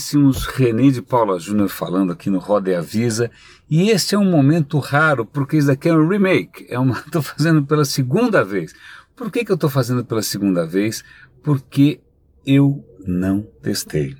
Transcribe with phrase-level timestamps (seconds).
[0.00, 3.30] Caríssimos, René de Paula Júnior falando aqui no Roda e Avisa.
[3.68, 6.66] E este é um momento raro, porque isso daqui é um remake.
[6.70, 8.72] É uma, estou fazendo pela segunda vez.
[9.14, 11.04] Por que, que eu estou fazendo pela segunda vez?
[11.42, 12.00] Porque
[12.46, 14.16] eu não testei.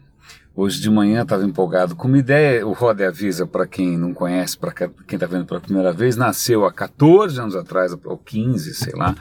[0.54, 2.66] Hoje de manhã estava empolgado com uma ideia.
[2.66, 6.14] O Roda e Avisa, para quem não conhece, para quem está vendo pela primeira vez,
[6.14, 9.16] nasceu há 14 anos atrás, ou 15, sei lá.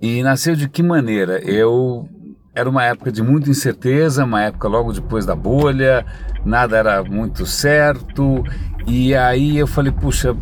[0.00, 1.38] E nasceu de que maneira?
[1.44, 2.08] Eu
[2.56, 6.06] era uma época de muita incerteza, uma época logo depois da bolha,
[6.42, 8.42] nada era muito certo,
[8.86, 10.34] e aí eu falei, puxa,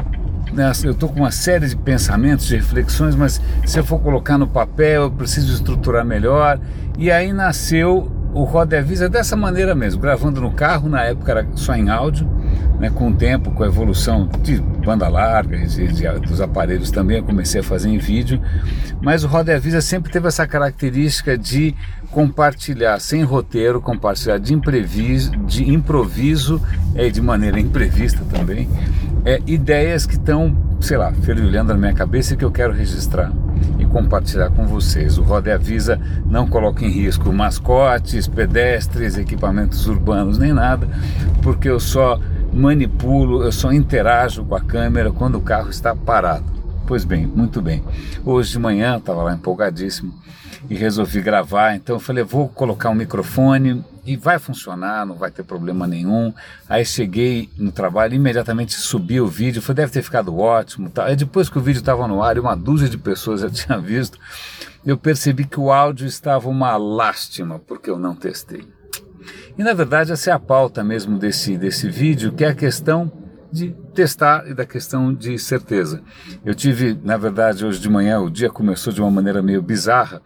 [0.52, 4.38] né, eu estou com uma série de pensamentos, de reflexões, mas se eu for colocar
[4.38, 6.60] no papel, eu preciso estruturar melhor,
[6.96, 11.48] e aí nasceu o Roda Avisa dessa maneira mesmo, gravando no carro, na época era
[11.56, 12.30] só em áudio,
[12.78, 17.18] né, com o tempo, com a evolução de banda larga, de, de, dos aparelhos também,
[17.18, 18.40] eu comecei a fazer em vídeo,
[19.00, 21.74] mas o Roda Avisa sempre teve essa característica de
[22.10, 26.60] compartilhar sem roteiro, compartilhar de impreviso, de improviso
[26.94, 28.68] e de maneira imprevista também,
[29.24, 33.32] é, ideias que estão, sei lá, fervilhando na minha cabeça e que eu quero registrar
[33.78, 35.18] e compartilhar com vocês.
[35.18, 40.88] O Roda Avisa não coloca em risco mascotes, pedestres, equipamentos urbanos, nem nada,
[41.42, 42.20] porque eu só
[42.54, 46.44] manipulo, eu só interajo com a câmera quando o carro está parado.
[46.86, 47.82] Pois bem, muito bem.
[48.24, 50.14] Hoje de manhã estava lá empolgadíssimo
[50.68, 55.30] e resolvi gravar, então eu falei, vou colocar um microfone e vai funcionar, não vai
[55.30, 56.32] ter problema nenhum.
[56.68, 60.90] Aí cheguei no trabalho, imediatamente subi o vídeo, foi deve ter ficado ótimo.
[60.90, 61.06] Tá?
[61.06, 63.78] Aí depois que o vídeo estava no ar e uma dúzia de pessoas já tinha
[63.78, 64.18] visto,
[64.84, 68.73] eu percebi que o áudio estava uma lástima, porque eu não testei.
[69.56, 73.10] E na verdade essa é a pauta mesmo desse, desse vídeo, que é a questão
[73.52, 76.02] de testar e da questão de certeza.
[76.44, 80.20] Eu tive, na verdade, hoje de manhã, o dia começou de uma maneira meio bizarra,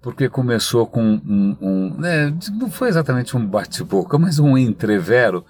[0.00, 5.46] porque começou com um, um né, não foi exatamente um bate-boca, mas um entrevero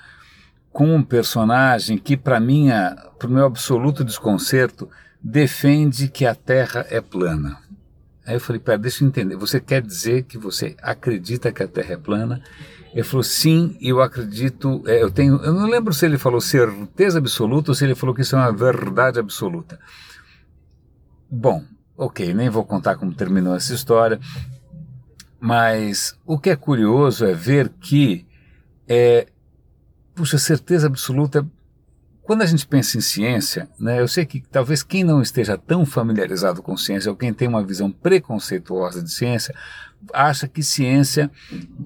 [0.70, 4.90] com um personagem que, para minha, para o meu absoluto desconcerto,
[5.22, 7.56] defende que a Terra é plana.
[8.26, 9.36] Aí eu falei, pera, deixa eu entender.
[9.36, 12.42] Você quer dizer que você acredita que a Terra é plana?
[12.92, 17.18] Ele falou, sim, eu acredito, é, eu tenho, eu não lembro se ele falou certeza
[17.18, 19.78] absoluta ou se ele falou que isso é uma verdade absoluta.
[21.30, 21.64] Bom,
[21.96, 24.20] ok, nem vou contar como terminou essa história,
[25.40, 28.26] mas o que é curioso é ver que,
[28.86, 29.26] é,
[30.14, 31.46] puxa, certeza absoluta,
[32.22, 35.84] quando a gente pensa em ciência, né, eu sei que talvez quem não esteja tão
[35.84, 39.54] familiarizado com ciência ou quem tem uma visão preconceituosa de ciência
[40.12, 41.30] acha que ciência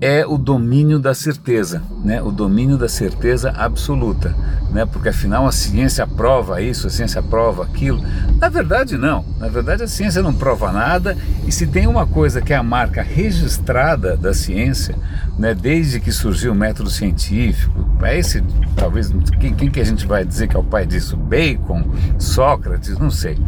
[0.00, 2.22] é o domínio da certeza, né?
[2.22, 4.34] o domínio da certeza absoluta,
[4.72, 4.86] né?
[4.86, 8.00] porque afinal a ciência prova isso, a ciência prova aquilo.
[8.38, 9.24] Na verdade, não.
[9.38, 11.16] Na verdade, a ciência não prova nada,
[11.47, 14.97] e se tem uma coisa que é a marca registrada da ciência,
[15.38, 15.54] né?
[15.54, 18.43] desde que surgiu o método científico, é esse,
[18.75, 21.17] talvez, quem, quem que a gente vai dizer que é o pai disso?
[21.17, 21.83] Bacon,
[22.19, 23.39] Sócrates, não sei.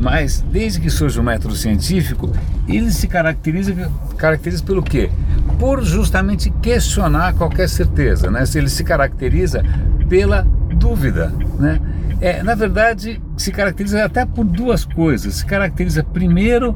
[0.00, 2.30] Mas desde que surge o método científico,
[2.68, 5.10] ele se caracteriza, caracteriza pelo quê?
[5.58, 8.44] Por justamente questionar qualquer certeza, né?
[8.54, 9.62] Ele se caracteriza
[10.08, 11.80] pela dúvida, né?
[12.20, 15.34] É, na verdade, se caracteriza até por duas coisas.
[15.34, 16.74] Se caracteriza primeiro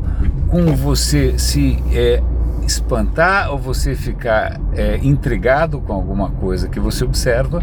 [0.49, 2.23] com você se é,
[2.71, 7.63] espantar ou você ficar é, intrigado com alguma coisa que você observa,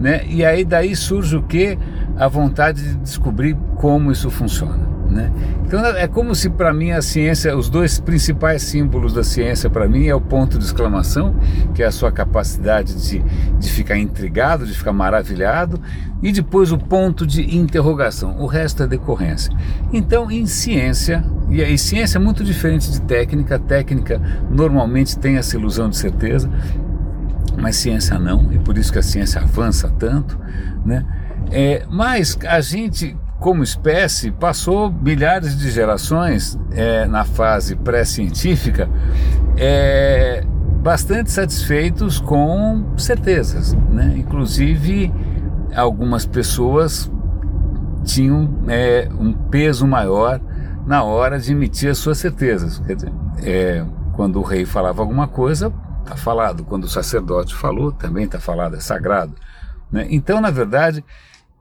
[0.00, 0.24] né?
[0.26, 1.78] E aí daí surge o que?
[2.16, 4.86] A vontade de descobrir como isso funciona.
[5.10, 5.32] Né?
[5.64, 9.88] Então é como se para mim a ciência, os dois principais símbolos da ciência para
[9.88, 11.34] mim é o ponto de exclamação,
[11.74, 13.22] que é a sua capacidade de,
[13.58, 15.80] de ficar intrigado, de ficar maravilhado,
[16.22, 18.36] e depois o ponto de interrogação.
[18.38, 19.56] O resto é decorrência.
[19.92, 24.20] Então em ciência, e aí ciência é muito diferente de técnica, técnica
[24.50, 26.50] normalmente tem essa ilusão de certeza,
[27.56, 30.38] mas ciência não, e por isso que a ciência avança tanto,
[30.84, 31.04] né?
[31.50, 38.88] É, mas a gente como espécie, passou milhares de gerações é, na fase pré-científica
[39.56, 40.42] é,
[40.82, 43.74] bastante satisfeitos com certezas.
[43.90, 44.14] Né?
[44.16, 45.12] Inclusive,
[45.74, 47.10] algumas pessoas
[48.04, 50.40] tinham é, um peso maior
[50.86, 52.78] na hora de emitir as suas certezas.
[52.78, 53.12] Quer dizer,
[53.42, 53.84] é,
[54.14, 55.72] quando o rei falava alguma coisa,
[56.02, 56.64] está falado.
[56.64, 59.34] Quando o sacerdote falou, também está falado, é sagrado.
[59.90, 60.06] Né?
[60.10, 61.04] Então, na verdade,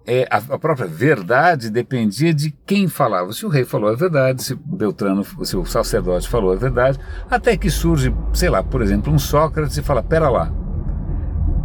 [0.06, 3.34] é, a, a, própria verdade dependia de quem falava.
[3.34, 7.00] Se o rei falou a verdade, se Beltrano, se o sacerdote falou a verdade,
[7.30, 10.52] até que surge, sei lá, por exemplo, um Sócrates e fala: pera lá,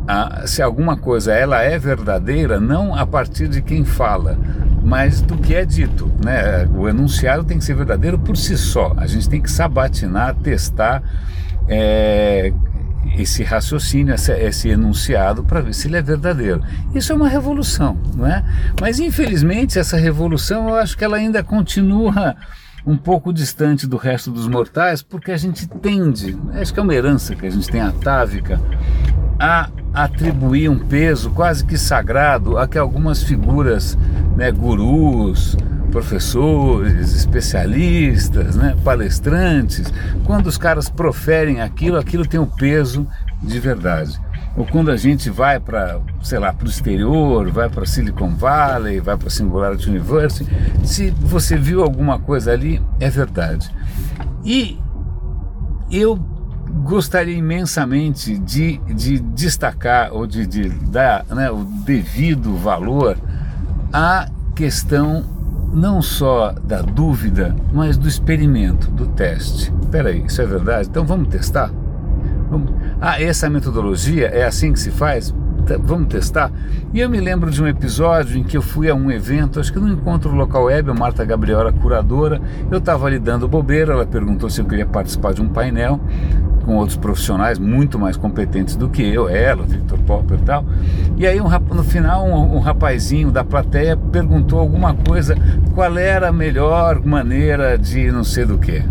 [0.08, 4.38] a, se alguma coisa ela é verdadeira, não a partir de quem fala,
[4.90, 6.10] mas do que é dito.
[6.22, 6.68] Né?
[6.74, 8.92] O enunciado tem que ser verdadeiro por si só.
[8.96, 11.00] A gente tem que sabatinar, testar.
[11.68, 12.52] É,
[13.16, 16.60] esse raciocínio, esse, esse enunciado, para ver se ele é verdadeiro.
[16.92, 18.44] Isso é uma revolução, não é?
[18.80, 22.36] Mas infelizmente essa revolução eu acho que ela ainda continua
[22.84, 26.94] um pouco distante do resto dos mortais, porque a gente tende, acho que é uma
[26.94, 28.60] herança que a gente tem atávica,
[29.38, 33.98] a atribuir um peso quase que sagrado a que algumas figuras,
[34.40, 35.54] né, gurus,
[35.92, 39.92] professores, especialistas, né, palestrantes,
[40.24, 43.06] quando os caras proferem aquilo, aquilo tem um peso
[43.42, 44.18] de verdade.
[44.56, 48.98] Ou quando a gente vai para, sei lá, para o exterior, vai para Silicon Valley,
[48.98, 50.50] vai para Singularity University,
[50.84, 53.70] se você viu alguma coisa ali, é verdade.
[54.42, 54.78] E
[55.92, 56.16] eu
[56.82, 63.18] gostaria imensamente de, de destacar ou de, de dar né, o devido valor
[63.92, 65.24] à questão
[65.72, 69.72] não só da dúvida, mas do experimento, do teste.
[69.80, 70.88] Espera aí, isso é verdade?
[70.88, 71.70] Então vamos testar?
[72.50, 72.72] Vamos...
[73.00, 75.34] Ah, essa metodologia é assim que se faz?
[75.66, 76.50] Tá, vamos testar?
[76.92, 79.72] E eu me lembro de um episódio em que eu fui a um evento, acho
[79.72, 82.40] que no Encontro Local Web, a Marta Gabriela, curadora,
[82.70, 86.00] eu estava ali dando bobeira, ela perguntou se eu queria participar de um painel
[86.64, 90.64] com outros profissionais muito mais competentes do que eu, ela, o Victor Popper e tal.
[91.16, 95.36] E aí um, no final um, um rapazinho da plateia perguntou alguma coisa,
[95.74, 98.82] qual era a melhor maneira de não sei do que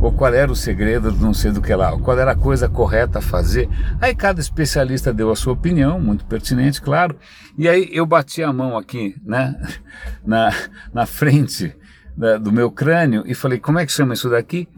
[0.00, 2.36] ou qual era o segredo de não sei do que lá, ou qual era a
[2.36, 3.68] coisa correta a fazer.
[4.00, 7.16] Aí cada especialista deu a sua opinião, muito pertinente, claro,
[7.56, 9.60] e aí eu bati a mão aqui, né,
[10.24, 10.52] na,
[10.92, 11.74] na frente
[12.16, 14.68] da, do meu crânio e falei, como é que chama isso daqui?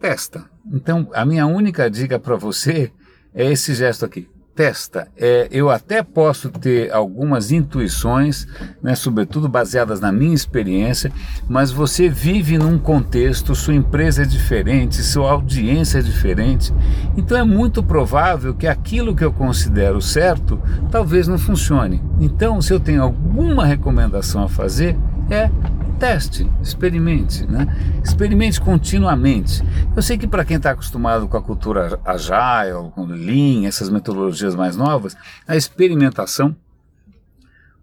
[0.00, 0.55] Testa.
[0.72, 2.90] Então, a minha única dica para você
[3.34, 5.06] é esse gesto aqui testa.
[5.16, 8.46] É, eu até posso ter algumas intuições,
[8.82, 11.12] né, sobretudo baseadas na minha experiência,
[11.46, 16.72] mas você vive num contexto, sua empresa é diferente, sua audiência é diferente,
[17.16, 20.58] então é muito provável que aquilo que eu considero certo
[20.90, 22.02] talvez não funcione.
[22.18, 24.96] Então, se eu tenho alguma recomendação a fazer,
[25.28, 25.50] é
[25.96, 27.66] teste, experimente, né?
[28.04, 29.62] Experimente continuamente.
[29.94, 34.54] Eu sei que para quem está acostumado com a cultura agile, com Lean, essas metodologias
[34.54, 35.16] mais novas,
[35.46, 36.54] a experimentação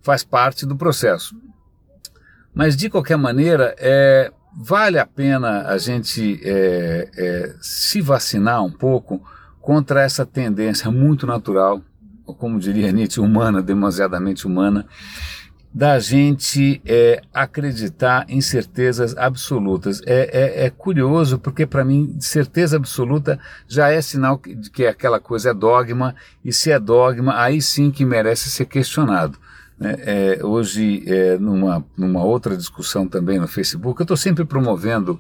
[0.02, 1.36] faz parte do processo.
[2.54, 8.72] Mas de qualquer maneira, é, vale a pena a gente é, é, se vacinar um
[8.72, 9.24] pouco
[9.60, 11.82] contra essa tendência muito natural,
[12.26, 14.86] ou como diria Nietzsche, humana, demasiadamente humana,
[15.74, 20.02] da gente é, acreditar em certezas absolutas.
[20.06, 25.20] É, é, é curioso porque, para mim, certeza absoluta já é sinal de que aquela
[25.20, 26.16] coisa é dogma,
[26.46, 29.38] e se é dogma, aí sim que merece ser questionado.
[29.80, 29.96] Né?
[30.00, 35.20] É, hoje, é, numa, numa outra discussão também no Facebook, eu estou sempre promovendo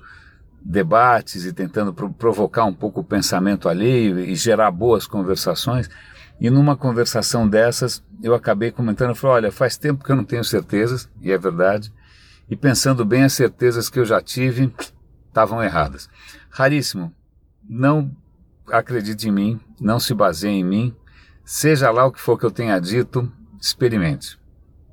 [0.63, 5.89] debates e tentando provocar um pouco o pensamento alheio e gerar boas conversações.
[6.39, 10.43] E numa conversação dessas, eu acabei comentando, falei, olha, faz tempo que eu não tenho
[10.43, 11.93] certezas, e é verdade,
[12.49, 14.73] e pensando bem, as certezas que eu já tive
[15.27, 16.09] estavam erradas.
[16.49, 17.13] Raríssimo,
[17.67, 18.11] não
[18.67, 20.95] acredite em mim, não se baseie em mim,
[21.43, 24.39] seja lá o que for que eu tenha dito, experimente.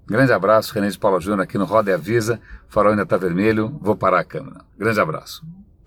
[0.06, 3.16] Grande abraço, René de Paula Júnior aqui no Roda e Avisa, o farol ainda está
[3.16, 4.60] vermelho, vou parar a câmera.
[4.76, 5.44] Grande abraço.